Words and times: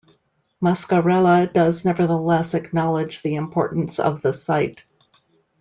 Muscarella 0.63 1.45
does 1.53 1.85
nevertheless 1.85 2.55
acknowledge 2.55 3.21
the 3.21 3.35
importance 3.35 3.99
of 3.99 4.23
the 4.23 4.33
site. 4.33 4.83